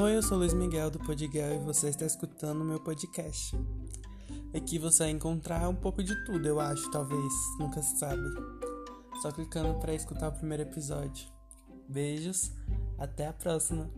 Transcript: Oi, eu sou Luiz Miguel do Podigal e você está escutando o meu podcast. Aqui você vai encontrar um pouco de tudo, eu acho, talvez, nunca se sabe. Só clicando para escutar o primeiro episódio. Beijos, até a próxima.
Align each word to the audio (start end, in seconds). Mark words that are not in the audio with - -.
Oi, 0.00 0.14
eu 0.14 0.22
sou 0.22 0.38
Luiz 0.38 0.54
Miguel 0.54 0.92
do 0.92 1.00
Podigal 1.00 1.54
e 1.54 1.58
você 1.58 1.88
está 1.88 2.06
escutando 2.06 2.60
o 2.60 2.64
meu 2.64 2.78
podcast. 2.78 3.58
Aqui 4.54 4.78
você 4.78 5.02
vai 5.02 5.10
encontrar 5.10 5.68
um 5.68 5.74
pouco 5.74 6.04
de 6.04 6.14
tudo, 6.24 6.46
eu 6.46 6.60
acho, 6.60 6.88
talvez, 6.92 7.32
nunca 7.58 7.82
se 7.82 7.98
sabe. 7.98 8.22
Só 9.20 9.32
clicando 9.32 9.76
para 9.80 9.92
escutar 9.92 10.28
o 10.28 10.32
primeiro 10.32 10.62
episódio. 10.62 11.26
Beijos, 11.88 12.52
até 12.96 13.26
a 13.26 13.32
próxima. 13.32 13.90